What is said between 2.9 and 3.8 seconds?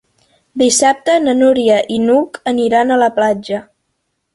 a la platja.